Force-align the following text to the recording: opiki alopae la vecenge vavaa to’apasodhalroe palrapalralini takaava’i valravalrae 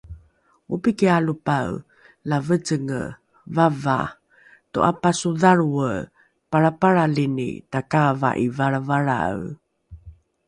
opiki 0.75 1.07
alopae 1.17 1.71
la 2.29 2.37
vecenge 2.47 3.01
vavaa 3.55 4.07
to’apasodhalroe 4.73 5.95
palrapalralini 6.51 7.49
takaava’i 7.71 8.47
valravalrae 8.57 9.41